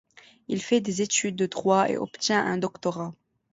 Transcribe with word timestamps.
Il 0.47 0.63
fait 0.63 0.81
des 0.81 1.03
études 1.03 1.35
de 1.35 1.45
droit 1.45 1.87
et 1.87 1.95
obtient 1.99 2.43
un 2.43 2.57
doctorat. 2.57 3.11